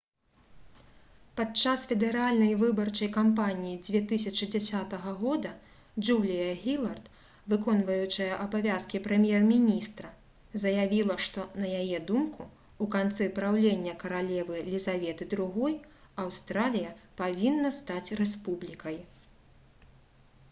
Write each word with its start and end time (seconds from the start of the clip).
падчас 1.39 1.81
федэральнай 1.89 2.53
выбарчай 2.61 3.09
кампаніі 3.17 3.75
2010 4.11 4.95
года 5.23 5.51
джулія 6.07 6.47
гілард 6.63 7.11
выконваючая 7.53 8.29
абавязкі 8.45 9.01
прэм'ер-міністра 9.07 10.09
заявіла 10.63 11.17
што 11.27 11.45
на 11.65 11.69
яе 11.81 11.99
думку 12.13 12.47
у 12.85 12.87
канцы 12.97 13.27
праўлення 13.41 13.93
каралевы 14.05 14.63
лізаветы 14.73 15.27
ii 15.43 15.75
аўстралія 16.25 16.95
павінна 17.23 17.71
стаць 17.81 18.13
рэспублікай 18.21 18.99